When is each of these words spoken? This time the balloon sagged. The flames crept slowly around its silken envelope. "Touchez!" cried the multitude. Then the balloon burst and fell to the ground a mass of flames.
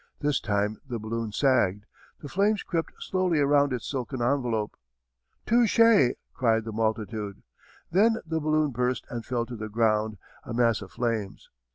This 0.19 0.39
time 0.39 0.81
the 0.83 0.97
balloon 0.97 1.31
sagged. 1.31 1.85
The 2.21 2.27
flames 2.27 2.63
crept 2.63 2.91
slowly 2.97 3.37
around 3.39 3.71
its 3.71 3.87
silken 3.87 4.19
envelope. 4.19 4.75
"Touchez!" 5.45 6.15
cried 6.33 6.63
the 6.65 6.71
multitude. 6.71 7.43
Then 7.91 8.17
the 8.25 8.39
balloon 8.39 8.71
burst 8.71 9.05
and 9.11 9.23
fell 9.23 9.45
to 9.45 9.55
the 9.55 9.69
ground 9.69 10.17
a 10.43 10.55
mass 10.55 10.81
of 10.81 10.89
flames. 10.91 11.51